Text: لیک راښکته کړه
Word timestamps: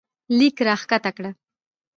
لیک 0.37 0.57
راښکته 0.67 1.11
کړه 1.17 1.31